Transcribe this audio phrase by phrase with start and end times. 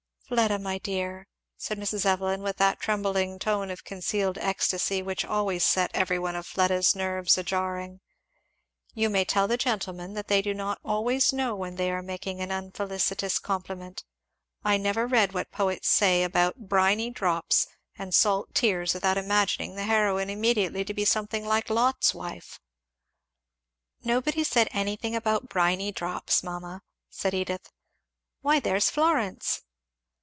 [0.33, 1.27] "Fleda my dear,"
[1.57, 2.05] said Mrs.
[2.05, 6.95] Evelyn, with that trembling tone of concealed ecstasy which always set every one of Fleda's
[6.95, 7.99] nerves a jarring,
[8.93, 12.39] "you may tell the gentlemen that they do not always know when they are making
[12.39, 14.05] an unfelicitous compliment
[14.63, 19.83] I never read what poets say about 'briny drops' and 'salt tears' without imagining the
[19.83, 22.57] heroine immediately to be something like Lot's wife."
[24.05, 27.69] "Nobody said anything about briny drops, mamma," said Edith.
[28.39, 29.63] "Why there's Florence!